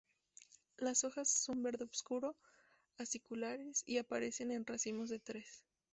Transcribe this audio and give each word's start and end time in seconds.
Las 0.77 1.03
hojas 1.03 1.29
son 1.29 1.61
verde 1.61 1.85
oscuro, 1.85 2.35
aciculares 2.97 3.83
y 3.85 3.99
aparecen 3.99 4.49
en 4.51 4.65
racimos 4.65 5.09
de 5.09 5.19
tres. 5.19 5.63